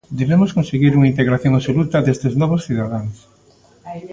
[0.19, 3.15] Debemos conseguir unha integración absoluta destes novos cidadáns.